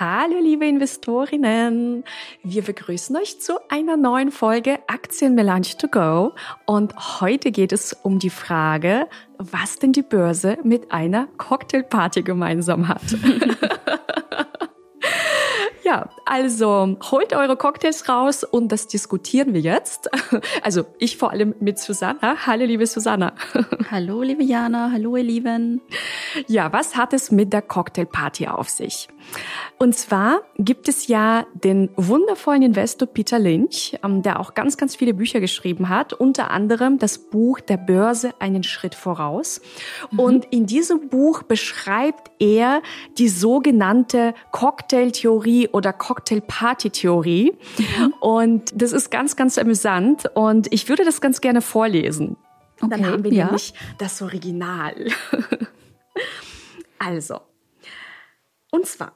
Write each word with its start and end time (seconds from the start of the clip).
Hallo 0.00 0.38
liebe 0.40 0.64
Investorinnen, 0.64 2.04
wir 2.44 2.62
begrüßen 2.62 3.16
euch 3.16 3.40
zu 3.40 3.54
einer 3.68 3.96
neuen 3.96 4.30
Folge 4.30 4.78
Aktienmelange 4.86 5.76
to 5.76 5.88
go 5.88 6.36
und 6.66 7.20
heute 7.20 7.50
geht 7.50 7.72
es 7.72 7.94
um 8.04 8.20
die 8.20 8.30
Frage, 8.30 9.08
was 9.38 9.80
denn 9.80 9.92
die 9.92 10.02
Börse 10.02 10.56
mit 10.62 10.92
einer 10.92 11.26
Cocktailparty 11.38 12.22
gemeinsam 12.22 12.86
hat. 12.86 13.02
Ja, 15.88 16.10
also 16.26 16.98
holt 17.10 17.32
eure 17.32 17.56
Cocktails 17.56 18.10
raus 18.10 18.44
und 18.44 18.70
das 18.72 18.88
diskutieren 18.88 19.54
wir 19.54 19.62
jetzt. 19.62 20.10
Also 20.62 20.84
ich 20.98 21.16
vor 21.16 21.30
allem 21.30 21.54
mit 21.60 21.78
Susanna. 21.78 22.36
Hallo, 22.46 22.66
liebe 22.66 22.86
Susanna. 22.86 23.32
Hallo, 23.90 24.20
liebe 24.20 24.42
Jana. 24.42 24.90
Hallo, 24.92 25.16
ihr 25.16 25.24
Lieben. 25.24 25.80
Ja, 26.46 26.70
was 26.74 26.96
hat 26.96 27.14
es 27.14 27.30
mit 27.30 27.54
der 27.54 27.62
Cocktailparty 27.62 28.48
auf 28.48 28.68
sich? 28.68 29.08
Und 29.78 29.94
zwar 29.96 30.42
gibt 30.56 30.88
es 30.88 31.06
ja 31.06 31.46
den 31.54 31.90
wundervollen 31.94 32.62
Investor 32.62 33.06
Peter 33.06 33.38
Lynch, 33.38 33.96
ähm, 34.02 34.22
der 34.22 34.40
auch 34.40 34.54
ganz, 34.54 34.76
ganz 34.76 34.96
viele 34.96 35.14
Bücher 35.14 35.38
geschrieben 35.38 35.88
hat, 35.88 36.12
unter 36.12 36.50
anderem 36.50 36.98
das 36.98 37.18
Buch 37.18 37.60
Der 37.60 37.76
Börse 37.76 38.34
einen 38.40 38.64
Schritt 38.64 38.96
voraus. 38.96 39.60
Mhm. 40.10 40.18
Und 40.18 40.44
in 40.46 40.66
diesem 40.66 41.08
Buch 41.08 41.44
beschreibt 41.44 42.32
er 42.40 42.82
die 43.18 43.28
sogenannte 43.28 44.34
Cocktailtheorie 44.50 45.68
oder 45.68 45.92
Cocktailparty-Theorie. 45.92 47.52
Mhm. 47.78 48.14
Und 48.20 48.82
das 48.82 48.92
ist 48.92 49.10
ganz, 49.10 49.36
ganz 49.36 49.58
amüsant. 49.58 50.24
Und 50.34 50.72
ich 50.72 50.88
würde 50.88 51.04
das 51.04 51.20
ganz 51.20 51.40
gerne 51.40 51.60
vorlesen. 51.60 52.36
Okay, 52.80 52.90
Dann 52.90 53.06
haben 53.06 53.24
wir 53.24 53.32
ja. 53.32 53.46
nämlich 53.46 53.74
das 53.98 54.22
Original. 54.22 54.94
also, 56.98 57.40
und 58.70 58.86
zwar, 58.86 59.12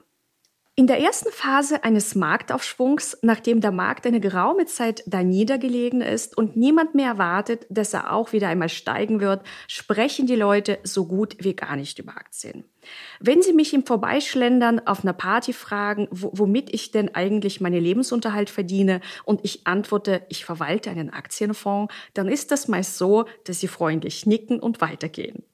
in 0.82 0.88
der 0.88 0.98
ersten 0.98 1.30
Phase 1.30 1.84
eines 1.84 2.16
Marktaufschwungs, 2.16 3.18
nachdem 3.22 3.60
der 3.60 3.70
Markt 3.70 4.04
eine 4.04 4.18
geraume 4.18 4.66
Zeit 4.66 5.04
da 5.06 5.22
niedergelegen 5.22 6.00
ist 6.00 6.36
und 6.36 6.56
niemand 6.56 6.96
mehr 6.96 7.06
erwartet, 7.06 7.66
dass 7.68 7.94
er 7.94 8.12
auch 8.12 8.32
wieder 8.32 8.48
einmal 8.48 8.68
steigen 8.68 9.20
wird, 9.20 9.46
sprechen 9.68 10.26
die 10.26 10.34
Leute 10.34 10.80
so 10.82 11.06
gut 11.06 11.36
wie 11.38 11.54
gar 11.54 11.76
nicht 11.76 12.00
über 12.00 12.16
Aktien. 12.16 12.64
Wenn 13.20 13.42
Sie 13.42 13.52
mich 13.52 13.72
im 13.74 13.86
Vorbeischlendern 13.86 14.84
auf 14.84 15.04
einer 15.04 15.12
Party 15.12 15.52
fragen, 15.52 16.08
womit 16.10 16.74
ich 16.74 16.90
denn 16.90 17.14
eigentlich 17.14 17.60
meine 17.60 17.78
Lebensunterhalt 17.78 18.50
verdiene 18.50 19.02
und 19.22 19.38
ich 19.44 19.68
antworte, 19.68 20.26
ich 20.30 20.44
verwalte 20.44 20.90
einen 20.90 21.10
Aktienfonds, 21.10 21.94
dann 22.12 22.26
ist 22.26 22.50
das 22.50 22.66
meist 22.66 22.98
so, 22.98 23.26
dass 23.44 23.60
Sie 23.60 23.68
freundlich 23.68 24.26
nicken 24.26 24.58
und 24.58 24.80
weitergehen. 24.80 25.44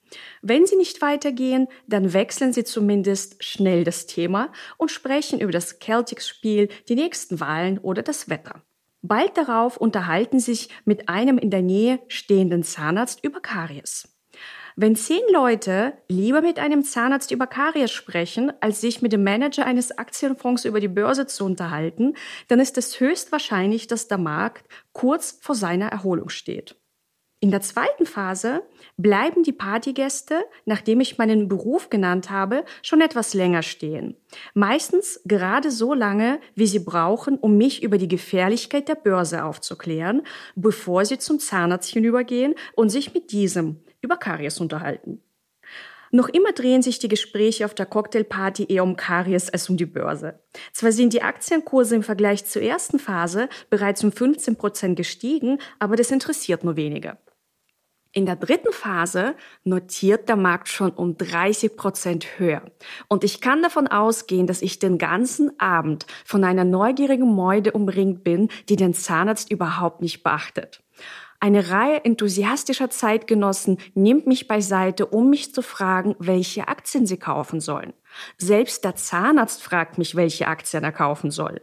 Wenn 0.42 0.66
Sie 0.66 0.76
nicht 0.76 1.02
weitergehen, 1.02 1.68
dann 1.86 2.12
wechseln 2.12 2.52
Sie 2.52 2.64
zumindest 2.64 3.42
schnell 3.42 3.84
das 3.84 4.06
Thema 4.06 4.52
und 4.76 4.90
sprechen 4.90 5.40
über 5.40 5.52
das 5.52 5.78
Celtics-Spiel, 5.78 6.68
die 6.88 6.94
nächsten 6.94 7.40
Wahlen 7.40 7.78
oder 7.78 8.02
das 8.02 8.28
Wetter. 8.28 8.62
Bald 9.02 9.36
darauf 9.36 9.76
unterhalten 9.76 10.40
Sie 10.40 10.54
sich 10.54 10.68
mit 10.84 11.08
einem 11.08 11.38
in 11.38 11.50
der 11.50 11.62
Nähe 11.62 12.00
stehenden 12.08 12.62
Zahnarzt 12.62 13.24
über 13.24 13.40
Karies. 13.40 14.08
Wenn 14.80 14.94
zehn 14.94 15.22
Leute 15.32 15.94
lieber 16.08 16.40
mit 16.40 16.60
einem 16.60 16.84
Zahnarzt 16.84 17.32
über 17.32 17.48
Karies 17.48 17.90
sprechen, 17.90 18.52
als 18.60 18.80
sich 18.80 19.02
mit 19.02 19.12
dem 19.12 19.24
Manager 19.24 19.66
eines 19.66 19.98
Aktienfonds 19.98 20.64
über 20.64 20.78
die 20.78 20.86
Börse 20.86 21.26
zu 21.26 21.44
unterhalten, 21.44 22.14
dann 22.46 22.60
ist 22.60 22.78
es 22.78 23.00
höchstwahrscheinlich, 23.00 23.88
dass 23.88 24.06
der 24.06 24.18
Markt 24.18 24.68
kurz 24.92 25.36
vor 25.40 25.56
seiner 25.56 25.88
Erholung 25.88 26.28
steht. 26.28 26.76
In 27.40 27.52
der 27.52 27.60
zweiten 27.60 28.04
Phase 28.04 28.62
bleiben 28.96 29.44
die 29.44 29.52
Partygäste, 29.52 30.44
nachdem 30.64 30.98
ich 30.98 31.18
meinen 31.18 31.46
Beruf 31.46 31.88
genannt 31.88 32.30
habe, 32.30 32.64
schon 32.82 33.00
etwas 33.00 33.32
länger 33.32 33.62
stehen. 33.62 34.16
Meistens 34.54 35.20
gerade 35.24 35.70
so 35.70 35.94
lange, 35.94 36.40
wie 36.56 36.66
sie 36.66 36.80
brauchen, 36.80 37.38
um 37.38 37.56
mich 37.56 37.84
über 37.84 37.96
die 37.96 38.08
Gefährlichkeit 38.08 38.88
der 38.88 38.96
Börse 38.96 39.44
aufzuklären, 39.44 40.22
bevor 40.56 41.04
sie 41.04 41.18
zum 41.18 41.38
Zahnarzt 41.38 41.90
hinübergehen 41.90 42.56
und 42.74 42.90
sich 42.90 43.14
mit 43.14 43.30
diesem 43.30 43.76
über 44.00 44.16
Karies 44.16 44.58
unterhalten. 44.58 45.22
Noch 46.10 46.28
immer 46.28 46.52
drehen 46.52 46.82
sich 46.82 46.98
die 46.98 47.08
Gespräche 47.08 47.66
auf 47.66 47.74
der 47.74 47.86
Cocktailparty 47.86 48.66
eher 48.68 48.82
um 48.82 48.96
Karies 48.96 49.50
als 49.50 49.68
um 49.68 49.76
die 49.76 49.86
Börse. 49.86 50.40
Zwar 50.72 50.90
sind 50.90 51.12
die 51.12 51.22
Aktienkurse 51.22 51.94
im 51.94 52.02
Vergleich 52.02 52.46
zur 52.46 52.62
ersten 52.62 52.98
Phase 52.98 53.48
bereits 53.70 54.02
um 54.02 54.10
15 54.10 54.56
Prozent 54.56 54.96
gestiegen, 54.96 55.58
aber 55.78 55.94
das 55.96 56.10
interessiert 56.10 56.64
nur 56.64 56.76
wenige. 56.76 57.18
In 58.12 58.24
der 58.24 58.36
dritten 58.36 58.72
Phase 58.72 59.34
notiert 59.64 60.28
der 60.28 60.36
Markt 60.36 60.68
schon 60.68 60.90
um 60.92 61.18
30 61.18 61.76
Prozent 61.76 62.38
höher. 62.38 62.62
Und 63.06 63.22
ich 63.22 63.40
kann 63.40 63.62
davon 63.62 63.86
ausgehen, 63.86 64.46
dass 64.46 64.62
ich 64.62 64.78
den 64.78 64.96
ganzen 64.96 65.58
Abend 65.60 66.06
von 66.24 66.42
einer 66.42 66.64
neugierigen 66.64 67.34
Mäude 67.34 67.72
umringt 67.72 68.24
bin, 68.24 68.48
die 68.68 68.76
den 68.76 68.94
Zahnarzt 68.94 69.50
überhaupt 69.50 70.00
nicht 70.00 70.22
beachtet. 70.22 70.82
Eine 71.40 71.70
Reihe 71.70 72.04
enthusiastischer 72.04 72.90
Zeitgenossen 72.90 73.78
nimmt 73.94 74.26
mich 74.26 74.48
beiseite, 74.48 75.06
um 75.06 75.30
mich 75.30 75.54
zu 75.54 75.62
fragen, 75.62 76.16
welche 76.18 76.66
Aktien 76.66 77.06
sie 77.06 77.18
kaufen 77.18 77.60
sollen. 77.60 77.92
Selbst 78.38 78.84
der 78.84 78.96
Zahnarzt 78.96 79.62
fragt 79.62 79.98
mich, 79.98 80.16
welche 80.16 80.48
Aktien 80.48 80.82
er 80.82 80.92
kaufen 80.92 81.30
soll. 81.30 81.60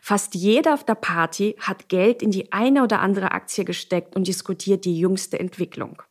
Fast 0.00 0.34
jeder 0.34 0.74
auf 0.74 0.84
der 0.84 0.94
Party 0.94 1.56
hat 1.60 1.88
Geld 1.88 2.22
in 2.22 2.30
die 2.30 2.52
eine 2.52 2.82
oder 2.82 3.00
andere 3.00 3.32
Aktie 3.32 3.64
gesteckt 3.64 4.16
und 4.16 4.26
diskutiert 4.26 4.84
die 4.84 4.98
jüngste 4.98 5.38
Entwicklung. 5.38 6.02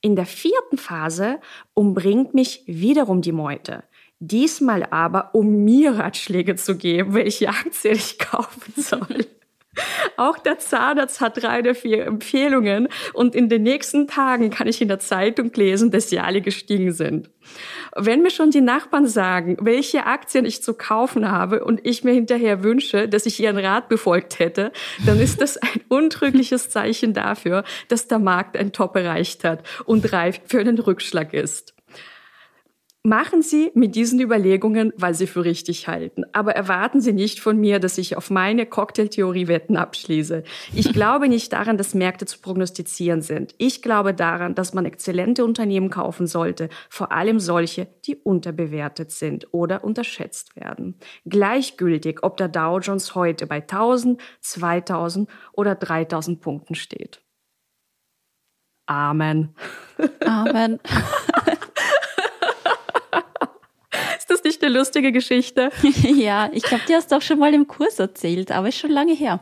In 0.00 0.16
der 0.16 0.26
vierten 0.26 0.78
Phase 0.78 1.40
umbringt 1.74 2.34
mich 2.34 2.62
wiederum 2.66 3.22
die 3.22 3.32
Meute. 3.32 3.84
Diesmal 4.18 4.84
aber, 4.84 5.34
um 5.34 5.64
mir 5.64 5.98
Ratschläge 5.98 6.54
zu 6.56 6.76
geben, 6.76 7.14
welche 7.14 7.48
Aktie 7.48 7.92
ich 7.92 8.18
kaufen 8.18 8.72
soll. 8.76 9.26
Auch 10.18 10.38
der 10.38 10.58
Zahnarzt 10.58 11.20
hat 11.20 11.42
drei 11.42 11.60
oder 11.60 11.74
vier 11.74 12.04
Empfehlungen 12.04 12.88
und 13.14 13.34
in 13.34 13.48
den 13.48 13.62
nächsten 13.62 14.06
Tagen 14.06 14.50
kann 14.50 14.68
ich 14.68 14.82
in 14.82 14.88
der 14.88 14.98
Zeitung 14.98 15.50
lesen, 15.54 15.90
dass 15.90 16.10
sie 16.10 16.20
alle 16.20 16.42
gestiegen 16.42 16.92
sind. 16.92 17.30
Wenn 17.94 18.22
mir 18.22 18.30
schon 18.30 18.50
die 18.50 18.62
Nachbarn 18.62 19.06
sagen, 19.06 19.58
welche 19.60 20.06
Aktien 20.06 20.46
ich 20.46 20.62
zu 20.62 20.72
kaufen 20.72 21.30
habe 21.30 21.62
und 21.64 21.84
ich 21.84 22.04
mir 22.04 22.12
hinterher 22.12 22.62
wünsche, 22.62 23.06
dass 23.06 23.26
ich 23.26 23.38
ihren 23.38 23.58
Rat 23.58 23.90
befolgt 23.90 24.38
hätte, 24.38 24.72
dann 25.04 25.20
ist 25.20 25.42
das 25.42 25.58
ein 25.58 25.80
untrügliches 25.88 26.70
Zeichen 26.70 27.12
dafür, 27.12 27.64
dass 27.88 28.08
der 28.08 28.18
Markt 28.18 28.56
ein 28.56 28.72
Top 28.72 28.96
erreicht 28.96 29.44
hat 29.44 29.62
und 29.84 30.10
reif 30.12 30.40
für 30.46 30.60
einen 30.60 30.78
Rückschlag 30.78 31.34
ist. 31.34 31.74
Machen 33.04 33.42
Sie 33.42 33.72
mit 33.74 33.96
diesen 33.96 34.20
Überlegungen, 34.20 34.92
weil 34.96 35.12
Sie 35.14 35.26
für 35.26 35.44
richtig 35.44 35.88
halten. 35.88 36.22
Aber 36.30 36.54
erwarten 36.54 37.00
Sie 37.00 37.12
nicht 37.12 37.40
von 37.40 37.58
mir, 37.58 37.80
dass 37.80 37.98
ich 37.98 38.16
auf 38.16 38.30
meine 38.30 38.64
Cocktailtheorie-Wetten 38.64 39.76
abschließe. 39.76 40.44
Ich 40.72 40.92
glaube 40.92 41.28
nicht 41.28 41.52
daran, 41.52 41.76
dass 41.76 41.94
Märkte 41.94 42.26
zu 42.26 42.38
prognostizieren 42.38 43.20
sind. 43.20 43.56
Ich 43.58 43.82
glaube 43.82 44.14
daran, 44.14 44.54
dass 44.54 44.72
man 44.72 44.86
exzellente 44.86 45.44
Unternehmen 45.44 45.90
kaufen 45.90 46.28
sollte, 46.28 46.68
vor 46.88 47.10
allem 47.10 47.40
solche, 47.40 47.88
die 48.06 48.14
unterbewertet 48.14 49.10
sind 49.10 49.52
oder 49.52 49.82
unterschätzt 49.82 50.54
werden. 50.54 50.94
Gleichgültig, 51.26 52.22
ob 52.22 52.36
der 52.36 52.46
Dow 52.46 52.78
Jones 52.78 53.16
heute 53.16 53.48
bei 53.48 53.62
1000, 53.62 54.20
2000 54.42 55.28
oder 55.54 55.74
3000 55.74 56.40
Punkten 56.40 56.76
steht. 56.76 57.20
Amen. 58.86 59.56
Amen. 60.24 60.78
eine 64.62 64.78
lustige 64.78 65.12
Geschichte? 65.12 65.70
ja, 66.02 66.50
ich 66.52 66.62
glaube, 66.62 66.82
die 66.88 66.94
hast 66.94 67.12
du 67.12 67.16
auch 67.16 67.22
schon 67.22 67.38
mal 67.38 67.52
im 67.54 67.66
Kurs 67.66 67.98
erzählt, 67.98 68.50
aber 68.50 68.68
ist 68.68 68.78
schon 68.78 68.90
lange 68.90 69.14
her. 69.14 69.40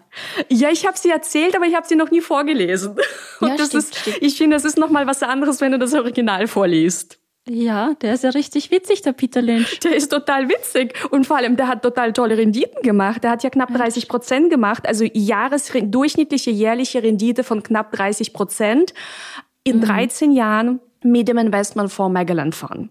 Ja, 0.48 0.70
ich 0.70 0.86
habe 0.86 0.98
sie 0.98 1.10
erzählt, 1.10 1.56
aber 1.56 1.66
ich 1.66 1.74
habe 1.74 1.86
sie 1.86 1.96
noch 1.96 2.10
nie 2.10 2.20
vorgelesen. 2.20 2.96
Und 3.40 3.48
ja, 3.48 3.56
das 3.56 3.68
stimmt, 3.68 3.84
ist, 3.84 3.98
stimmt. 3.98 4.18
ich 4.20 4.36
finde, 4.36 4.56
das 4.56 4.64
ist 4.64 4.78
noch 4.78 4.90
mal 4.90 5.06
was 5.06 5.22
anderes, 5.22 5.60
wenn 5.60 5.72
du 5.72 5.78
das 5.78 5.94
Original 5.94 6.46
vorliest. 6.46 7.18
Ja, 7.48 7.94
der 7.94 8.14
ist 8.14 8.22
ja 8.22 8.30
richtig 8.30 8.70
witzig, 8.70 9.02
der 9.02 9.12
Peter 9.12 9.40
Lynch. 9.40 9.80
Der 9.80 9.96
ist 9.96 10.10
total 10.10 10.48
witzig. 10.48 10.94
Und 11.10 11.26
vor 11.26 11.36
allem, 11.36 11.56
der 11.56 11.68
hat 11.68 11.82
total 11.82 12.12
tolle 12.12 12.36
Renditen 12.36 12.82
gemacht. 12.82 13.24
Der 13.24 13.30
hat 13.30 13.42
ja 13.42 13.50
knapp 13.50 13.72
30 13.72 14.08
Prozent 14.08 14.50
gemacht. 14.50 14.86
Also 14.86 15.04
Jahres 15.12 15.72
durchschnittliche 15.72 16.50
jährliche 16.50 17.02
Rendite 17.02 17.42
von 17.42 17.62
knapp 17.62 17.92
30 17.92 18.32
Prozent 18.34 18.94
in 19.64 19.78
mhm. 19.78 19.84
13 19.84 20.32
Jahren 20.32 20.80
mit 21.02 21.28
dem 21.28 21.38
Investmentfonds 21.38 22.12
Magellan 22.12 22.52
Fund. 22.52 22.90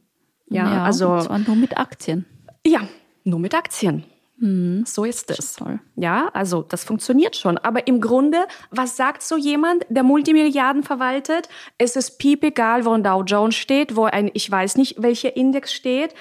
Ja, 0.50 0.72
ja 0.72 0.84
also. 0.84 1.10
Und 1.14 1.24
zwar 1.24 1.40
nur 1.40 1.56
mit 1.56 1.78
Aktien. 1.78 2.26
Ja, 2.66 2.82
nur 3.24 3.40
mit 3.40 3.54
Aktien. 3.54 4.04
Mhm. 4.40 4.84
So 4.86 5.04
ist 5.04 5.30
es. 5.32 5.54
Toll. 5.54 5.80
Ja, 5.96 6.30
also 6.34 6.62
das 6.62 6.84
funktioniert 6.84 7.36
schon. 7.36 7.58
Aber 7.58 7.88
im 7.88 8.00
Grunde, 8.00 8.38
was 8.72 8.96
sagt 8.96 9.22
so 9.22 9.36
jemand, 9.38 9.86
der 9.90 10.04
Multimilliarden 10.04 10.84
verwaltet? 10.84 11.50
Es 11.78 11.96
ist 11.96 12.20
piep 12.20 12.44
egal, 12.44 12.86
wo 12.86 12.92
ein 12.92 13.04
Dow 13.04 13.24
Jones 13.24 13.56
steht, 13.56 13.96
wo 13.96 14.06
ein, 14.06 14.32
ich 14.34 14.50
weiß 14.50 14.78
nicht, 14.78 15.02
welcher 15.02 15.36
Index 15.36 15.74
steht, 15.74 16.14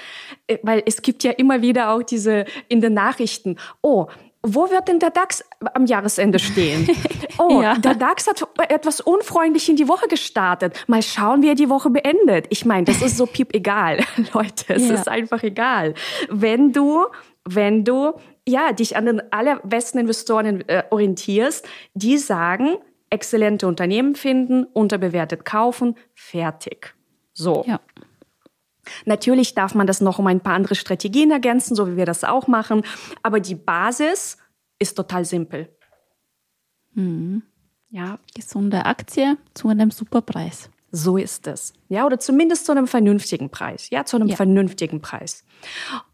äh, 0.48 0.58
weil 0.62 0.82
es 0.86 1.02
gibt 1.02 1.22
ja 1.22 1.30
immer 1.32 1.62
wieder 1.62 1.90
auch 1.90 2.02
diese 2.02 2.44
in 2.68 2.80
den 2.80 2.94
Nachrichten, 2.94 3.56
oh, 3.82 4.06
wo 4.54 4.70
wird 4.70 4.88
denn 4.88 4.98
der 4.98 5.10
DAX 5.10 5.44
am 5.74 5.86
Jahresende 5.86 6.38
stehen? 6.38 6.88
Oh, 7.40 7.62
ja. 7.62 7.76
der 7.76 7.94
DAX 7.94 8.26
hat 8.26 8.44
etwas 8.68 9.00
unfreundlich 9.00 9.68
in 9.68 9.76
die 9.76 9.86
Woche 9.86 10.08
gestartet. 10.08 10.84
Mal 10.88 11.02
schauen, 11.02 11.40
wie 11.40 11.48
er 11.48 11.54
die 11.54 11.68
Woche 11.68 11.88
beendet. 11.88 12.46
Ich 12.48 12.64
meine, 12.64 12.84
das 12.84 13.00
ist 13.00 13.16
so 13.16 13.26
piep 13.26 13.54
egal, 13.54 14.00
Leute. 14.34 14.74
Es 14.74 14.88
ja. 14.88 14.94
ist 14.94 15.06
einfach 15.06 15.44
egal. 15.44 15.94
Wenn 16.28 16.72
du 16.72 17.06
wenn 17.48 17.84
du 17.84 18.14
ja 18.46 18.72
dich 18.72 18.96
an 18.96 19.06
den 19.06 19.32
allerbesten 19.32 20.00
Investoren 20.00 20.68
äh, 20.68 20.82
orientierst, 20.90 21.66
die 21.94 22.18
sagen, 22.18 22.76
exzellente 23.10 23.66
Unternehmen 23.66 24.14
finden, 24.14 24.64
unterbewertet 24.64 25.44
kaufen, 25.44 25.96
fertig. 26.14 26.94
So. 27.32 27.64
Ja. 27.66 27.80
Natürlich 29.04 29.54
darf 29.54 29.74
man 29.74 29.86
das 29.86 30.00
noch 30.00 30.18
um 30.18 30.26
ein 30.26 30.40
paar 30.40 30.54
andere 30.54 30.74
Strategien 30.74 31.30
ergänzen, 31.30 31.74
so 31.74 31.88
wie 31.88 31.96
wir 31.96 32.06
das 32.06 32.24
auch 32.24 32.46
machen, 32.46 32.82
aber 33.22 33.40
die 33.40 33.54
Basis 33.54 34.38
ist 34.78 34.94
total 34.94 35.24
simpel. 35.24 35.68
Mhm. 36.94 37.42
Ja, 37.90 38.18
gesunde 38.34 38.84
Aktie 38.84 39.36
zu 39.54 39.68
einem 39.68 39.90
super 39.90 40.20
Preis. 40.20 40.70
So 40.90 41.18
ist 41.18 41.46
es. 41.46 41.74
Ja, 41.88 42.06
oder 42.06 42.18
zumindest 42.18 42.64
zu 42.64 42.72
einem 42.72 42.86
vernünftigen 42.86 43.50
Preis. 43.50 43.90
Ja, 43.90 44.04
zu 44.04 44.16
einem 44.16 44.28
ja. 44.28 44.36
vernünftigen 44.36 45.02
Preis. 45.02 45.44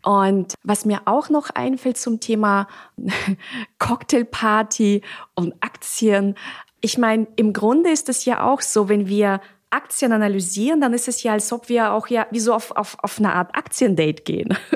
Und 0.02 0.54
was 0.64 0.84
mir 0.84 1.02
auch 1.04 1.30
noch 1.30 1.50
einfällt 1.50 1.96
zum 1.96 2.18
Thema 2.18 2.66
Cocktailparty 3.78 5.02
und 5.34 5.54
Aktien. 5.60 6.34
Ich 6.80 6.98
meine, 6.98 7.28
im 7.36 7.52
Grunde 7.52 7.90
ist 7.90 8.08
es 8.08 8.24
ja 8.24 8.44
auch 8.44 8.60
so, 8.60 8.88
wenn 8.88 9.06
wir 9.06 9.40
Aktien 9.70 10.12
analysieren, 10.12 10.80
dann 10.80 10.94
ist 10.94 11.08
es 11.08 11.22
ja, 11.22 11.32
als 11.32 11.52
ob 11.52 11.68
wir 11.68 11.92
auch 11.92 12.08
ja 12.08 12.26
wie 12.30 12.40
so 12.40 12.54
auf, 12.54 12.70
auf, 12.72 12.96
auf 13.02 13.18
eine 13.18 13.32
Art 13.32 13.56
Aktiendate 13.56 14.22
gehen. 14.22 14.56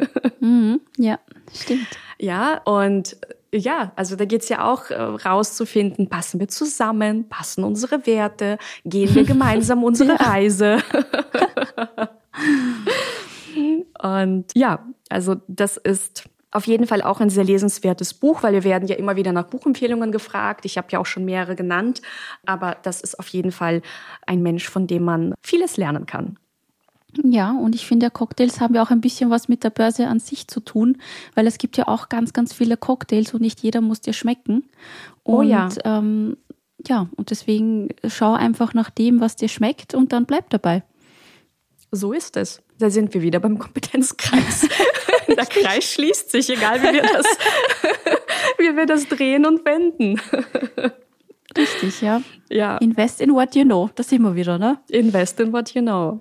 Mhm, 0.40 0.80
ja, 0.96 1.18
stimmt. 1.52 1.88
Ja, 2.18 2.62
und 2.64 3.16
ja, 3.52 3.92
also 3.96 4.14
da 4.14 4.24
geht's 4.24 4.48
ja 4.48 4.64
auch 4.64 4.90
äh, 4.90 4.94
rauszufinden, 4.94 6.08
passen 6.08 6.38
wir 6.38 6.48
zusammen, 6.48 7.28
passen 7.28 7.64
unsere 7.64 8.06
Werte, 8.06 8.58
gehen 8.84 9.14
wir 9.14 9.24
gemeinsam 9.26 9.82
unsere. 9.84 10.18
Reise. 10.20 10.78
Und 14.00 14.46
ja, 14.54 14.86
also 15.08 15.36
das 15.48 15.76
ist 15.76 16.28
auf 16.58 16.66
jeden 16.66 16.86
Fall 16.86 17.02
auch 17.02 17.20
ein 17.20 17.30
sehr 17.30 17.44
lesenswertes 17.44 18.12
Buch, 18.12 18.42
weil 18.42 18.52
wir 18.52 18.64
werden 18.64 18.88
ja 18.88 18.96
immer 18.96 19.16
wieder 19.16 19.32
nach 19.32 19.46
Buchempfehlungen 19.46 20.12
gefragt. 20.12 20.64
Ich 20.64 20.76
habe 20.76 20.88
ja 20.90 20.98
auch 20.98 21.06
schon 21.06 21.24
mehrere 21.24 21.54
genannt, 21.56 22.02
aber 22.44 22.76
das 22.82 23.00
ist 23.00 23.18
auf 23.18 23.28
jeden 23.28 23.52
Fall 23.52 23.80
ein 24.26 24.42
Mensch, 24.42 24.68
von 24.68 24.86
dem 24.86 25.04
man 25.04 25.34
vieles 25.40 25.76
lernen 25.76 26.04
kann. 26.04 26.36
Ja, 27.24 27.52
und 27.52 27.74
ich 27.74 27.86
finde, 27.86 28.10
Cocktails 28.10 28.60
haben 28.60 28.74
ja 28.74 28.82
auch 28.82 28.90
ein 28.90 29.00
bisschen 29.00 29.30
was 29.30 29.48
mit 29.48 29.64
der 29.64 29.70
Börse 29.70 30.08
an 30.08 30.20
sich 30.20 30.46
zu 30.48 30.60
tun, 30.60 30.98
weil 31.34 31.46
es 31.46 31.58
gibt 31.58 31.76
ja 31.76 31.88
auch 31.88 32.08
ganz, 32.08 32.32
ganz 32.32 32.52
viele 32.52 32.76
Cocktails 32.76 33.32
und 33.32 33.40
nicht 33.40 33.60
jeder 33.60 33.80
muss 33.80 34.00
dir 34.00 34.12
schmecken. 34.12 34.68
Und, 35.22 35.34
oh 35.34 35.42
ja. 35.42 35.68
Ähm, 35.84 36.36
ja, 36.86 37.08
und 37.16 37.30
deswegen 37.30 37.88
schau 38.06 38.34
einfach 38.34 38.74
nach 38.74 38.90
dem, 38.90 39.20
was 39.20 39.36
dir 39.36 39.48
schmeckt 39.48 39.94
und 39.94 40.12
dann 40.12 40.26
bleib 40.26 40.50
dabei. 40.50 40.82
So 41.90 42.12
ist 42.12 42.36
es. 42.36 42.62
Da 42.78 42.90
sind 42.90 43.14
wir 43.14 43.22
wieder 43.22 43.40
beim 43.40 43.58
Kompetenzkreis. 43.58 44.68
Der 45.28 45.46
Kreis 45.46 45.92
schließt 45.92 46.30
sich, 46.30 46.50
egal 46.50 46.82
wie 46.82 46.92
wir 46.94 47.02
das, 47.02 47.26
wie 48.58 48.76
wir 48.76 48.86
das 48.86 49.06
drehen 49.08 49.46
und 49.46 49.64
wenden. 49.64 50.20
Richtig, 51.56 52.00
ja. 52.00 52.22
ja. 52.50 52.78
Invest 52.78 53.20
in 53.20 53.32
what 53.32 53.54
you 53.54 53.64
know. 53.64 53.90
Das 53.94 54.08
sind 54.08 54.22
wir 54.22 54.34
wieder, 54.34 54.58
ne? 54.58 54.78
Invest 54.88 55.40
in 55.40 55.52
what 55.52 55.74
you 55.74 55.82
know. 55.82 56.20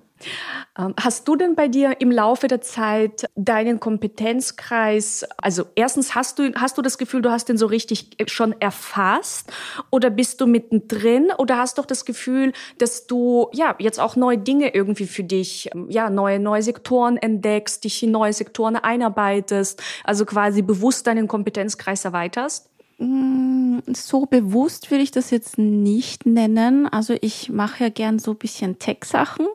Ähm, 0.78 0.94
hast 1.00 1.26
du 1.28 1.36
denn 1.36 1.54
bei 1.54 1.68
dir 1.68 2.00
im 2.00 2.10
Laufe 2.10 2.48
der 2.48 2.60
Zeit 2.60 3.28
deinen 3.36 3.80
Kompetenzkreis, 3.80 5.26
also 5.36 5.64
erstens 5.74 6.14
hast 6.14 6.38
du, 6.38 6.52
hast 6.54 6.78
du 6.78 6.82
das 6.82 6.98
Gefühl, 6.98 7.22
du 7.22 7.30
hast 7.30 7.48
den 7.48 7.56
so 7.56 7.66
richtig 7.66 8.16
schon 8.26 8.54
erfasst 8.60 9.52
oder 9.90 10.10
bist 10.10 10.40
du 10.40 10.46
mittendrin 10.46 11.30
oder 11.38 11.58
hast 11.58 11.78
du 11.78 11.82
doch 11.82 11.86
das 11.86 12.04
Gefühl, 12.04 12.52
dass 12.78 13.06
du 13.06 13.48
ja 13.52 13.74
jetzt 13.78 14.00
auch 14.00 14.16
neue 14.16 14.38
Dinge 14.38 14.74
irgendwie 14.74 15.06
für 15.06 15.24
dich, 15.24 15.70
ja, 15.88 16.10
neue, 16.10 16.38
neue 16.38 16.62
Sektoren 16.62 17.16
entdeckst, 17.16 17.84
dich 17.84 18.02
in 18.02 18.10
neue 18.10 18.32
Sektoren 18.32 18.76
einarbeitest, 18.76 19.82
also 20.04 20.24
quasi 20.24 20.62
bewusst 20.62 21.06
deinen 21.06 21.28
Kompetenzkreis 21.28 22.04
erweiterst? 22.04 22.70
Mm, 22.98 23.78
so 23.92 24.26
bewusst 24.26 24.90
würde 24.90 25.02
ich 25.02 25.10
das 25.10 25.30
jetzt 25.30 25.56
nicht 25.56 26.26
nennen. 26.26 26.86
Also 26.86 27.16
ich 27.20 27.48
mache 27.48 27.84
ja 27.84 27.90
gern 27.90 28.18
so 28.18 28.32
ein 28.32 28.38
bisschen 28.38 28.78
Tech-Sachen 28.78 29.46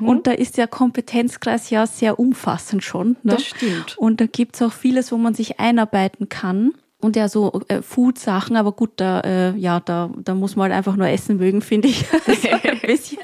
mhm. 0.00 0.08
und 0.08 0.26
da 0.26 0.32
ist 0.32 0.56
der 0.56 0.66
Kompetenzkreis 0.66 1.70
ja 1.70 1.86
sehr 1.86 2.18
umfassend 2.18 2.82
schon. 2.82 3.16
Ne? 3.22 3.34
Das 3.34 3.44
stimmt. 3.44 3.98
Und 3.98 4.20
da 4.20 4.26
gibt's 4.26 4.62
auch 4.62 4.72
vieles, 4.72 5.12
wo 5.12 5.18
man 5.18 5.34
sich 5.34 5.60
einarbeiten 5.60 6.28
kann 6.28 6.72
und 7.06 7.16
ja 7.16 7.28
so 7.28 7.62
äh, 7.68 7.80
Food-Sachen, 7.80 8.56
aber 8.56 8.72
gut, 8.72 8.90
da 8.96 9.20
äh, 9.20 9.56
ja, 9.56 9.80
da 9.80 10.10
da 10.22 10.34
muss 10.34 10.56
man 10.56 10.64
halt 10.64 10.74
einfach 10.74 10.96
nur 10.96 11.08
essen 11.08 11.38
mögen, 11.38 11.60
finde 11.62 11.88
ich 11.88 12.06
so 12.26 12.48
ein 12.50 12.80
bisschen. 12.80 13.18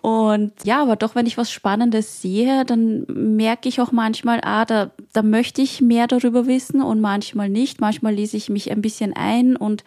Und 0.00 0.52
ja, 0.64 0.80
aber 0.82 0.96
doch, 0.96 1.14
wenn 1.14 1.26
ich 1.26 1.36
was 1.36 1.50
Spannendes 1.50 2.22
sehe, 2.22 2.64
dann 2.64 3.04
merke 3.08 3.68
ich 3.68 3.80
auch 3.80 3.92
manchmal, 3.92 4.40
ah, 4.42 4.64
da 4.64 4.90
da 5.12 5.22
möchte 5.22 5.60
ich 5.60 5.80
mehr 5.80 6.06
darüber 6.06 6.46
wissen 6.46 6.82
und 6.82 7.00
manchmal 7.00 7.48
nicht. 7.48 7.80
Manchmal 7.80 8.14
lese 8.14 8.36
ich 8.36 8.48
mich 8.48 8.70
ein 8.70 8.80
bisschen 8.80 9.12
ein 9.14 9.56
und 9.56 9.84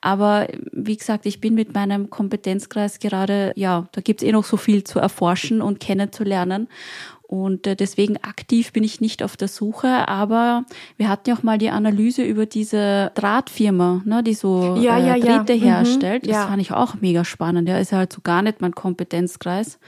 aber 0.00 0.48
wie 0.72 0.96
gesagt, 0.96 1.26
ich 1.26 1.40
bin 1.40 1.54
mit 1.54 1.74
meinem 1.74 2.10
Kompetenzkreis 2.10 2.98
gerade, 2.98 3.52
ja, 3.56 3.86
da 3.92 4.00
gibt's 4.00 4.22
eh 4.22 4.32
noch 4.32 4.44
so 4.44 4.56
viel 4.56 4.84
zu 4.84 4.98
erforschen 4.98 5.62
und 5.62 5.80
kennenzulernen. 5.80 6.68
Und 7.30 7.64
äh, 7.68 7.76
deswegen 7.76 8.16
aktiv 8.16 8.72
bin 8.72 8.82
ich 8.82 9.00
nicht 9.00 9.22
auf 9.22 9.36
der 9.36 9.46
Suche, 9.46 10.08
aber 10.08 10.64
wir 10.96 11.08
hatten 11.08 11.30
ja 11.30 11.36
auch 11.36 11.44
mal 11.44 11.58
die 11.58 11.70
Analyse 11.70 12.24
über 12.24 12.44
diese 12.44 13.12
Drahtfirma, 13.14 14.02
ne, 14.04 14.24
die 14.24 14.34
so 14.34 14.74
ja, 14.80 14.98
äh, 14.98 15.06
ja, 15.06 15.14
Drähte 15.14 15.52
ja. 15.52 15.58
Mhm. 15.58 15.86
herstellt. 15.86 16.26
Mhm, 16.26 16.30
das 16.32 16.44
fand 16.46 16.60
ich 16.60 16.72
auch 16.72 16.96
mega 17.00 17.24
spannend. 17.24 17.68
Ja, 17.68 17.78
ist 17.78 17.92
halt 17.92 18.12
so 18.12 18.20
gar 18.20 18.42
nicht 18.42 18.60
mein 18.60 18.74
Kompetenzkreis. 18.74 19.78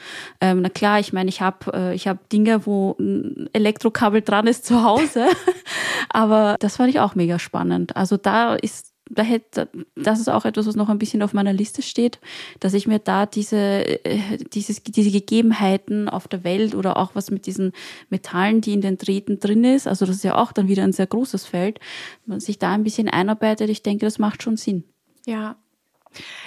Ähm, 0.40 0.60
na 0.62 0.68
klar, 0.68 1.00
ich 1.00 1.12
meine, 1.12 1.30
ich 1.30 1.40
habe 1.40 1.72
äh, 1.74 1.94
ich 1.96 2.06
hab 2.06 2.28
Dinge, 2.28 2.64
wo 2.64 2.94
ein 3.00 3.50
Elektrokabel 3.52 4.22
dran 4.22 4.46
ist 4.46 4.64
zu 4.64 4.84
Hause, 4.84 5.26
aber 6.10 6.54
das 6.60 6.76
fand 6.76 6.90
ich 6.90 7.00
auch 7.00 7.16
mega 7.16 7.40
spannend. 7.40 7.96
Also 7.96 8.18
da 8.18 8.54
ist 8.54 8.91
da 9.10 9.22
hätte, 9.22 9.68
das 9.94 10.20
ist 10.20 10.28
auch 10.28 10.44
etwas, 10.44 10.66
was 10.66 10.76
noch 10.76 10.88
ein 10.88 10.98
bisschen 10.98 11.22
auf 11.22 11.32
meiner 11.32 11.52
Liste 11.52 11.82
steht, 11.82 12.18
dass 12.60 12.74
ich 12.74 12.86
mir 12.86 12.98
da 12.98 13.26
diese, 13.26 13.56
äh, 13.56 14.38
dieses, 14.52 14.82
diese 14.82 15.10
Gegebenheiten 15.10 16.08
auf 16.08 16.28
der 16.28 16.44
Welt 16.44 16.74
oder 16.74 16.96
auch 16.96 17.14
was 17.14 17.30
mit 17.30 17.46
diesen 17.46 17.72
Metallen, 18.10 18.60
die 18.60 18.72
in 18.72 18.80
den 18.80 18.98
Drähten 18.98 19.38
drin 19.38 19.64
ist, 19.64 19.86
also 19.86 20.06
das 20.06 20.16
ist 20.16 20.24
ja 20.24 20.36
auch 20.36 20.52
dann 20.52 20.68
wieder 20.68 20.84
ein 20.84 20.92
sehr 20.92 21.06
großes 21.06 21.44
Feld, 21.44 21.80
man 22.26 22.40
sich 22.40 22.58
da 22.58 22.72
ein 22.72 22.84
bisschen 22.84 23.08
einarbeitet, 23.08 23.70
ich 23.70 23.82
denke, 23.82 24.06
das 24.06 24.18
macht 24.18 24.42
schon 24.42 24.56
Sinn. 24.56 24.84
Ja, 25.26 25.56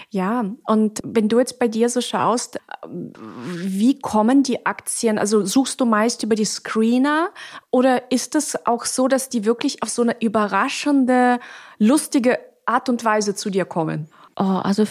ja, 0.10 0.45
und 0.65 1.00
wenn 1.03 1.29
du 1.29 1.39
jetzt 1.39 1.60
bei 1.60 1.67
dir 1.67 1.89
so 1.89 2.01
schaust, 2.01 2.60
wie 2.88 4.00
kommen 4.00 4.43
die 4.43 4.65
Aktien? 4.65 5.17
Also 5.17 5.45
suchst 5.45 5.81
du 5.81 5.86
meist 5.86 6.24
über 6.24 6.36
die 6.36 6.45
Screener 6.45 7.29
oder 7.72 8.12
ist 8.12 8.36
es 8.36 8.65
auch 8.65 8.86
so, 8.86 9.07
dass 9.07 9.29
die 9.29 9.45
wirklich 9.45 9.84
auf 9.84 9.89
so 9.89 10.01
eine 10.01 10.22
überraschende, 10.22 11.39
lustige 11.79 12.39
Art 12.65 12.89
und 12.89 13.03
Weise 13.03 13.36
zu 13.36 13.50
dir 13.50 13.65
kommen? 13.65 14.07
Oh, 14.38 14.43
also 14.43 14.86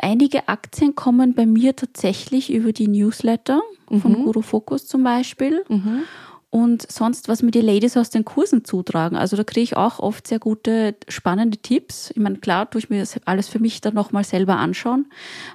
einige 0.00 0.48
Aktien 0.48 0.94
kommen 0.94 1.34
bei 1.34 1.46
mir 1.46 1.76
tatsächlich 1.76 2.52
über 2.52 2.72
die 2.72 2.88
Newsletter 2.88 3.60
von 3.88 4.12
mhm. 4.12 4.24
Guru 4.24 4.42
Focus 4.42 4.86
zum 4.86 5.04
Beispiel. 5.04 5.64
Mhm 5.68 6.04
und 6.50 6.90
sonst, 6.90 7.28
was 7.28 7.42
mir 7.42 7.52
die 7.52 7.60
Ladies 7.60 7.96
aus 7.96 8.10
den 8.10 8.24
Kursen 8.24 8.64
zutragen. 8.64 9.16
Also 9.16 9.36
da 9.36 9.44
kriege 9.44 9.62
ich 9.62 9.76
auch 9.76 10.00
oft 10.00 10.26
sehr 10.26 10.40
gute, 10.40 10.96
spannende 11.08 11.58
Tipps. 11.58 12.10
Ich 12.10 12.20
meine, 12.20 12.38
klar, 12.38 12.68
tue 12.68 12.80
ich 12.80 12.90
mir 12.90 12.98
das 12.98 13.16
alles 13.24 13.48
für 13.48 13.60
mich 13.60 13.80
dann 13.80 13.94
nochmal 13.94 14.24
selber 14.24 14.56
anschauen. 14.56 15.06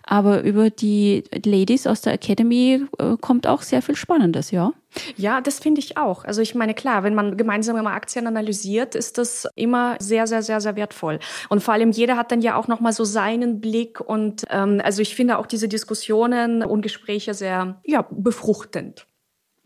Aber 0.04 0.44
über 0.44 0.70
die 0.70 1.26
Ladies 1.46 1.86
aus 1.86 2.00
der 2.00 2.14
Academy 2.14 2.86
äh, 2.98 3.18
kommt 3.20 3.46
auch 3.46 3.62
sehr 3.62 3.82
viel 3.82 3.98
Spannendes, 3.98 4.52
ja. 4.52 4.72
Ja, 5.18 5.42
das 5.42 5.60
finde 5.60 5.80
ich 5.80 5.98
auch. 5.98 6.24
Also 6.24 6.42
ich 6.42 6.56
meine, 6.56 6.74
klar, 6.74 7.04
wenn 7.04 7.14
man 7.14 7.36
gemeinsam 7.36 7.76
immer 7.76 7.92
Aktien 7.92 8.26
analysiert, 8.28 8.96
ist 8.96 9.18
das 9.18 9.46
immer 9.56 9.98
sehr, 10.00 10.28
sehr, 10.28 10.42
sehr, 10.42 10.62
sehr 10.62 10.78
wertvoll. 10.78 11.20
Und 11.50 11.62
vor 11.62 11.74
allem 11.74 11.92
jeder 11.92 12.16
hat 12.16 12.32
dann 12.32 12.42
ja 12.42 12.56
auch 12.56 12.70
nochmal 12.70 12.94
so 12.94 13.04
seinen 13.04 13.60
Blick 13.60 14.00
und 14.00 14.46
ähm, 14.50 14.80
also 14.82 15.02
ich 15.02 15.14
finde 15.14 15.38
auch 15.38 15.48
diese 15.48 15.68
Diskussionen 15.68 16.64
und 16.64 16.82
Gespräche 16.82 17.34
sehr 17.34 17.82
ja, 17.84 18.08
befruchtend. 18.10 19.06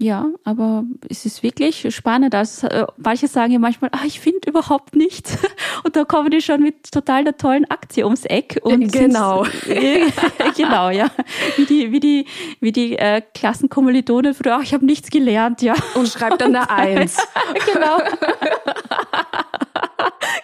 Ja, 0.02 0.32
aber 0.46 0.86
es 1.10 1.26
ist 1.26 1.44
wirklich 1.44 1.94
spannend. 1.94 2.34
Also, 2.34 2.68
äh, 2.68 2.88
manche 2.96 3.28
sagen 3.28 3.52
ja 3.52 3.60
manchmal, 3.60 3.90
ah, 3.92 4.06
ich 4.06 4.22
finde 4.22 4.48
überhaupt 4.48 4.96
nichts. 4.96 5.38
Und 5.84 5.98
da 5.98 6.06
kommen 6.06 6.32
die 6.32 6.40
schon 6.40 6.64
mit 6.64 6.90
total 6.90 7.26
der 7.26 7.36
tollen 7.36 7.70
Aktie 7.70 8.06
ums 8.06 8.24
Eck. 8.24 8.62
Und 8.64 8.94
genau. 8.94 9.46
genau, 10.56 10.90
ja. 10.90 11.12
Wie 11.58 11.66
die, 11.66 11.92
wie 11.92 12.00
die, 12.00 12.26
wie 12.62 12.72
die 12.72 12.98
äh, 12.98 13.22
Klassenkommilitonen 13.34 14.34
früher, 14.34 14.56
ach, 14.56 14.64
ich 14.64 14.74
habe 14.74 14.86
nichts 14.86 15.10
gelernt, 15.10 15.62
ja. 15.62 15.76
Und 15.96 16.08
schreibt 16.08 16.40
dann 16.40 16.56
eine 16.56 16.70
Eins. 16.70 17.18
genau. 17.66 17.98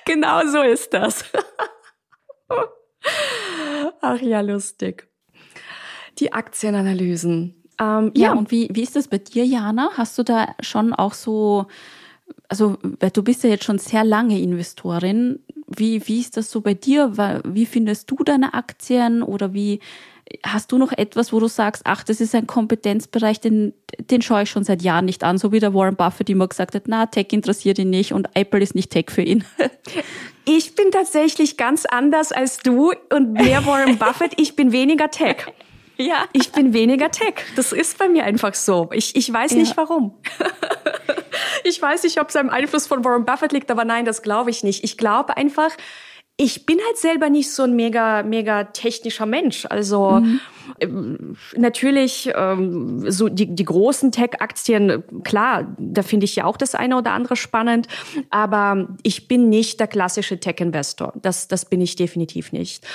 Genau 0.06 0.46
so 0.48 0.62
ist 0.64 0.94
das. 0.94 1.24
Ach 4.02 4.20
ja, 4.20 4.42
lustig. 4.42 5.08
Die 6.20 6.34
Aktienanalysen. 6.34 7.65
Ähm, 7.80 8.12
ja, 8.16 8.28
ja, 8.28 8.34
und 8.34 8.52
wie, 8.52 8.70
wie 8.72 8.84
ist 8.84 8.96
das 8.96 9.08
bei 9.08 9.18
dir, 9.18 9.46
Jana? 9.46 9.90
Hast 9.94 10.18
du 10.18 10.24
da 10.24 10.56
schon 10.62 10.94
auch 10.94 11.14
so, 11.14 11.68
also 12.48 12.78
weil 13.00 13.12
du 13.12 13.24
bist 13.24 13.44
ja 13.44 13.50
jetzt 13.50 13.66
schon 13.66 13.80
sehr 13.80 14.04
lange 14.04 14.40
Investorin. 14.40 15.40
Wie, 15.68 16.08
wie 16.08 16.20
ist 16.20 16.38
das 16.38 16.52
so 16.52 16.62
bei 16.62 16.74
dir? 16.74 17.42
Wie 17.44 17.66
findest 17.66 18.12
du 18.12 18.18
deine 18.24 18.54
Aktien 18.54 19.24
oder 19.24 19.54
wie 19.54 19.80
hast 20.44 20.72
du 20.72 20.78
noch 20.78 20.92
etwas, 20.92 21.32
wo 21.34 21.40
du 21.40 21.48
sagst, 21.48 21.84
ach, 21.86 22.04
das 22.04 22.20
ist 22.20 22.34
ein 22.34 22.48
Kompetenzbereich, 22.48 23.40
den, 23.40 23.74
den 24.00 24.22
schaue 24.22 24.44
ich 24.44 24.50
schon 24.50 24.64
seit 24.64 24.82
Jahren 24.82 25.06
nicht 25.06 25.24
an, 25.24 25.38
so 25.38 25.52
wie 25.52 25.60
der 25.60 25.74
Warren 25.74 25.96
Buffett 25.96 26.30
immer 26.30 26.48
gesagt 26.48 26.74
hat, 26.74 26.84
na, 26.88 27.06
Tech 27.06 27.28
interessiert 27.32 27.78
ihn 27.78 27.92
nicht 27.92 28.12
und 28.12 28.30
Apple 28.34 28.62
ist 28.62 28.76
nicht 28.76 28.92
Tech 28.92 29.06
für 29.10 29.22
ihn. 29.22 29.44
Ich 30.48 30.76
bin 30.76 30.92
tatsächlich 30.92 31.58
ganz 31.58 31.86
anders 31.88 32.32
als 32.32 32.60
du 32.60 32.94
und 33.12 33.34
mehr 33.34 33.66
Warren 33.66 33.98
Buffett. 33.98 34.34
Ich 34.40 34.56
bin 34.56 34.72
weniger 34.72 35.10
Tech. 35.10 35.48
Ja. 36.06 36.26
Ich 36.34 36.52
bin 36.52 36.74
weniger 36.74 37.10
Tech. 37.10 37.36
Das 37.56 37.72
ist 37.72 37.98
bei 37.98 38.10
mir 38.10 38.26
einfach 38.26 38.54
so. 38.54 38.90
Ich, 38.92 39.16
ich 39.16 39.32
weiß 39.32 39.52
ja. 39.52 39.58
nicht 39.58 39.78
warum. 39.78 40.14
ich 41.64 41.82
weiß 41.82 42.04
nicht, 42.04 42.20
ob 42.20 42.30
es 42.30 42.36
am 42.36 42.50
Einfluss 42.50 42.88
von 42.88 43.04
Warren 43.06 43.26
Buffett 43.26 43.52
liegt, 43.52 43.72
aber 43.72 43.86
nein, 43.86 44.06
das 44.06 44.22
glaube 44.22 44.50
ich 44.50 44.64
nicht. 44.64 44.84
Ich 44.84 44.98
glaube 44.98 45.38
einfach, 45.38 45.72
ich 46.38 46.66
bin 46.66 46.78
halt 46.86 46.98
selber 46.98 47.30
nicht 47.30 47.52
so 47.52 47.64
ein 47.64 47.76
mega, 47.76 48.24
mega 48.24 48.66
technischer 48.66 49.26
Mensch. 49.26 49.66
Also 49.70 50.20
mhm. 50.20 50.40
Natürlich 51.56 52.32
ähm, 52.36 53.10
so 53.10 53.30
die, 53.30 53.54
die 53.54 53.66
großen 53.66 54.12
Tech-Aktien, 54.12 55.04
klar, 55.24 55.76
da 55.78 56.02
finde 56.02 56.26
ich 56.26 56.36
ja 56.36 56.46
auch 56.46 56.58
das 56.58 56.76
eine 56.76 56.98
oder 56.98 57.12
andere 57.12 57.36
spannend, 57.36 57.88
aber 58.30 58.88
ich 59.04 59.28
bin 59.28 59.50
nicht 59.50 59.80
der 59.80 59.88
klassische 59.88 60.40
Tech-Investor. 60.40 61.14
Das, 61.22 61.48
das 61.48 61.66
bin 61.66 61.82
ich 61.82 61.96
definitiv 61.96 62.52
nicht. 62.52 62.86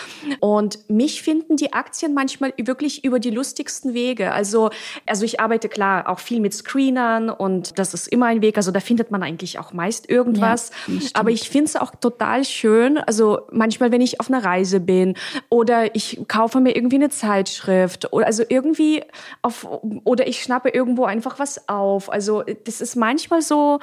Und 0.41 0.79
mich 0.91 1.23
finden 1.23 1.57
die 1.57 1.73
Aktien 1.73 2.15
manchmal 2.15 2.53
wirklich 2.59 3.05
über 3.05 3.19
die 3.19 3.31
lustigsten 3.31 3.95
Wege. 3.95 4.33
Also, 4.33 4.71
also 5.07 5.25
ich 5.25 5.41
arbeite 5.41 5.69
klar 5.69 6.09
auch 6.09 6.19
viel 6.19 6.41
mit 6.41 6.55
Screenern 6.55 7.31
und 7.31 7.79
das 7.79 7.95
ist 7.95 8.09
immer 8.09 8.27
ein 8.27 8.43
Weg. 8.43 8.57
Also 8.57 8.73
da 8.73 8.81
findet 8.81 9.11
man 9.11 9.23
eigentlich 9.23 9.59
auch 9.59 9.73
meist 9.73 10.09
irgendwas. 10.11 10.71
Ja, 10.87 11.01
aber 11.15 11.31
ich 11.31 11.49
finde 11.49 11.67
es 11.67 11.77
auch 11.77 11.95
total 11.95 12.45
schön. 12.45 12.99
Also 12.99 13.30
manchmal, 13.51 13.93
wenn 13.93 14.01
ich 14.01 14.21
auf 14.21 14.31
einer 14.31 14.45
Reise 14.45 14.81
bin 14.81 15.15
oder 15.49 15.95
ich 15.95 16.23
kaufe 16.29 16.61
mir 16.61 16.77
irgendwie 16.77 16.97
eine 16.97 17.11
Zeitschrift 17.11 18.13
oder 18.13 18.27
also 18.27 18.43
irgendwie 18.49 19.03
auf 19.43 19.67
oder 20.05 20.27
ich 20.27 20.43
schnappe 20.43 20.71
irgendwo 20.71 21.05
einfach 21.05 21.39
was 21.39 21.69
auf. 21.69 22.11
Also 22.13 22.43
das 22.65 22.81
ist 22.81 22.97
manchmal 22.97 23.43
so 23.43 23.81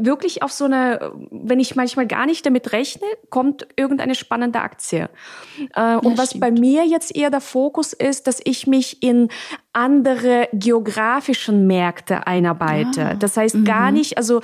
wirklich 0.00 0.42
auf 0.42 0.52
so 0.52 0.64
eine, 0.64 1.12
wenn 1.30 1.60
ich 1.60 1.76
manchmal 1.76 2.06
gar 2.06 2.26
nicht 2.26 2.44
damit 2.46 2.72
rechne, 2.72 3.06
kommt 3.30 3.66
irgendeine 3.76 4.14
spannende 4.14 4.60
Aktie. 4.60 5.08
Äh, 5.74 5.96
und 5.96 6.18
was 6.18 6.30
stimmt. 6.30 6.40
bei 6.40 6.50
mir 6.50 6.84
jetzt 6.84 7.14
eher 7.14 7.30
der 7.30 7.40
Fokus 7.40 7.92
ist, 7.92 8.26
dass 8.26 8.40
ich 8.44 8.66
mich 8.66 9.02
in 9.02 9.28
andere 9.72 10.48
geografischen 10.52 11.66
Märkte 11.66 12.26
einarbeite. 12.26 13.10
Ah, 13.10 13.14
das 13.14 13.36
heißt 13.36 13.64
gar 13.64 13.90
mhm. 13.90 13.98
nicht, 13.98 14.18
also 14.18 14.40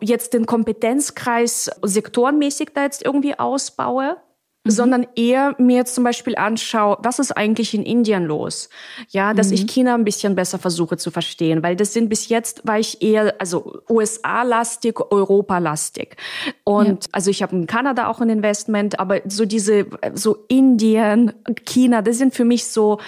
jetzt 0.00 0.34
den 0.34 0.46
Kompetenzkreis 0.46 1.70
sektorenmäßig 1.82 2.70
da 2.74 2.84
jetzt 2.84 3.04
irgendwie 3.04 3.38
ausbaue, 3.38 4.16
Mhm. 4.64 4.70
sondern 4.70 5.06
eher 5.16 5.54
mir 5.56 5.76
jetzt 5.76 5.94
zum 5.94 6.04
Beispiel 6.04 6.36
anschaue, 6.36 6.98
was 7.00 7.18
ist 7.18 7.32
eigentlich 7.32 7.72
in 7.72 7.82
Indien 7.82 8.26
los? 8.26 8.68
Ja, 9.08 9.32
dass 9.32 9.48
mhm. 9.48 9.54
ich 9.54 9.66
China 9.66 9.94
ein 9.94 10.04
bisschen 10.04 10.34
besser 10.34 10.58
versuche 10.58 10.98
zu 10.98 11.10
verstehen, 11.10 11.62
weil 11.62 11.76
das 11.76 11.94
sind 11.94 12.10
bis 12.10 12.28
jetzt 12.28 12.66
war 12.66 12.78
ich 12.78 13.00
eher 13.00 13.34
also 13.38 13.80
USA-lastig, 13.88 15.00
Europa-lastig. 15.00 16.16
Und 16.64 17.04
ja. 17.04 17.10
also 17.12 17.30
ich 17.30 17.42
habe 17.42 17.56
in 17.56 17.66
Kanada 17.66 18.08
auch 18.08 18.20
ein 18.20 18.28
Investment, 18.28 19.00
aber 19.00 19.22
so 19.26 19.46
diese 19.46 19.86
so 20.12 20.44
Indien, 20.48 21.32
China, 21.64 22.02
das 22.02 22.18
sind 22.18 22.34
für 22.34 22.44
mich 22.44 22.66
so 22.66 22.98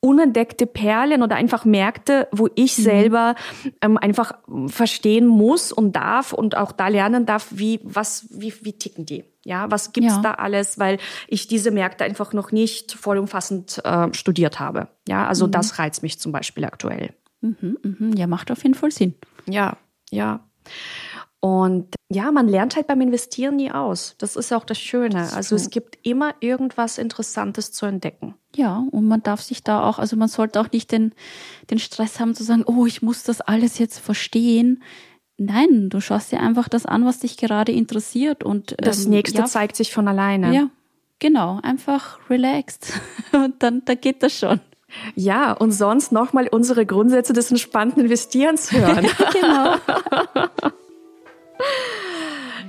unentdeckte 0.00 0.66
Perlen 0.66 1.22
oder 1.22 1.36
einfach 1.36 1.64
Märkte, 1.64 2.28
wo 2.32 2.48
ich 2.54 2.78
mhm. 2.78 2.82
selber 2.82 3.34
ähm, 3.80 3.96
einfach 3.96 4.32
verstehen 4.66 5.26
muss 5.26 5.72
und 5.72 5.96
darf 5.96 6.34
und 6.34 6.56
auch 6.56 6.72
da 6.72 6.88
lernen 6.88 7.24
darf, 7.24 7.48
wie 7.50 7.80
was 7.82 8.26
wie 8.30 8.52
wie 8.62 8.74
ticken 8.74 9.06
die. 9.06 9.24
Ja, 9.48 9.70
was 9.70 9.94
gibt's 9.94 10.16
ja. 10.16 10.20
da 10.20 10.34
alles, 10.34 10.78
weil 10.78 10.98
ich 11.26 11.48
diese 11.48 11.70
Märkte 11.70 12.04
einfach 12.04 12.34
noch 12.34 12.52
nicht 12.52 12.92
vollumfassend 12.92 13.82
äh, 13.82 14.12
studiert 14.12 14.60
habe. 14.60 14.88
Ja, 15.08 15.26
also 15.26 15.46
mhm. 15.46 15.52
das 15.52 15.78
reizt 15.78 16.02
mich 16.02 16.20
zum 16.20 16.32
Beispiel 16.32 16.66
aktuell. 16.66 17.14
Mhm, 17.40 17.78
mhm. 17.82 18.12
Ja, 18.12 18.26
macht 18.26 18.50
auf 18.50 18.62
jeden 18.62 18.74
Fall 18.74 18.90
Sinn. 18.90 19.14
Ja, 19.46 19.78
ja. 20.10 20.40
Und 21.40 21.94
ja, 22.12 22.30
man 22.30 22.46
lernt 22.46 22.76
halt 22.76 22.88
beim 22.88 23.00
Investieren 23.00 23.56
nie 23.56 23.70
aus. 23.70 24.16
Das 24.18 24.36
ist 24.36 24.52
auch 24.52 24.64
das 24.64 24.78
Schöne. 24.78 25.14
Das 25.14 25.32
also 25.32 25.56
es 25.56 25.70
gibt 25.70 25.96
immer 26.02 26.34
irgendwas 26.40 26.98
Interessantes 26.98 27.72
zu 27.72 27.86
entdecken. 27.86 28.34
Ja, 28.54 28.84
und 28.90 29.08
man 29.08 29.22
darf 29.22 29.40
sich 29.40 29.64
da 29.64 29.82
auch, 29.82 29.98
also 29.98 30.16
man 30.16 30.28
sollte 30.28 30.60
auch 30.60 30.70
nicht 30.72 30.92
den, 30.92 31.14
den 31.70 31.78
Stress 31.78 32.20
haben 32.20 32.34
zu 32.34 32.44
sagen, 32.44 32.64
oh, 32.66 32.84
ich 32.84 33.00
muss 33.00 33.22
das 33.22 33.40
alles 33.40 33.78
jetzt 33.78 33.98
verstehen. 33.98 34.82
Nein, 35.40 35.88
du 35.88 36.00
schaust 36.00 36.32
dir 36.32 36.40
einfach 36.40 36.68
das 36.68 36.84
an, 36.84 37.04
was 37.04 37.20
dich 37.20 37.36
gerade 37.36 37.70
interessiert 37.70 38.42
und 38.42 38.74
das 38.78 39.04
ähm, 39.04 39.12
nächste 39.12 39.38
ja, 39.38 39.44
zeigt 39.44 39.76
sich 39.76 39.92
von 39.92 40.08
alleine. 40.08 40.52
Ja, 40.52 40.68
genau, 41.20 41.60
einfach 41.62 42.18
relaxed 42.28 42.92
und 43.32 43.62
dann 43.62 43.82
da 43.84 43.94
geht 43.94 44.24
das 44.24 44.36
schon. 44.36 44.60
Ja, 45.14 45.52
und 45.52 45.70
sonst 45.70 46.10
nochmal 46.10 46.48
unsere 46.48 46.84
Grundsätze 46.86 47.32
des 47.32 47.52
entspannten 47.52 48.02
Investierens 48.02 48.72
hören. 48.72 49.06
genau. 49.32 49.76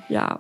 ja. 0.10 0.40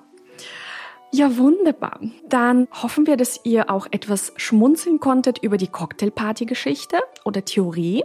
Ja, 1.11 1.37
wunderbar. 1.37 1.99
Dann 2.27 2.67
hoffen 2.83 3.07
wir, 3.07 3.17
dass 3.17 3.39
ihr 3.43 3.71
auch 3.71 3.87
etwas 3.89 4.33
schmunzeln 4.35 4.99
konntet 4.99 5.39
über 5.39 5.57
die 5.57 5.67
Cocktailparty-Geschichte 5.67 6.99
oder 7.25 7.43
Theorie. 7.43 8.03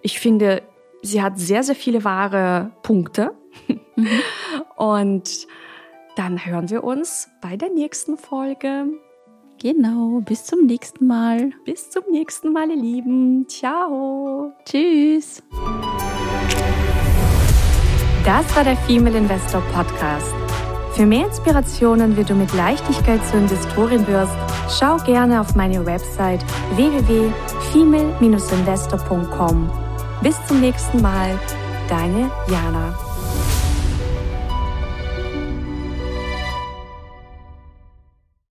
Ich 0.00 0.18
finde, 0.18 0.62
sie 1.02 1.20
hat 1.20 1.38
sehr, 1.38 1.62
sehr 1.62 1.74
viele 1.74 2.04
wahre 2.04 2.72
Punkte. 2.82 3.32
Mhm. 3.66 3.80
Und 4.76 5.46
dann 6.16 6.44
hören 6.44 6.68
wir 6.70 6.84
uns 6.84 7.28
bei 7.40 7.56
der 7.56 7.70
nächsten 7.70 8.16
Folge. 8.16 8.86
Genau, 9.60 10.20
bis 10.20 10.44
zum 10.44 10.66
nächsten 10.66 11.06
Mal. 11.06 11.50
Bis 11.64 11.90
zum 11.90 12.04
nächsten 12.10 12.52
Mal, 12.52 12.70
ihr 12.70 12.76
Lieben. 12.76 13.48
Ciao. 13.48 14.52
Tschüss. 14.64 15.42
Das 18.24 18.56
war 18.56 18.64
der 18.64 18.76
Female 18.76 19.16
Investor 19.16 19.62
Podcast. 19.72 20.34
Für 20.94 21.06
mehr 21.06 21.26
Inspirationen, 21.26 22.16
wie 22.16 22.24
du 22.24 22.34
mit 22.34 22.52
Leichtigkeit 22.54 23.24
zur 23.26 23.40
Investorin 23.40 24.06
wirst, 24.06 24.32
schau 24.68 24.96
gerne 25.04 25.40
auf 25.40 25.54
meine 25.54 25.84
Website 25.84 26.42
www.female-investor.com. 26.74 29.70
Bis 30.22 30.36
zum 30.46 30.60
nächsten 30.60 31.02
Mal, 31.02 31.38
deine 31.88 32.30
Jana. 32.50 33.05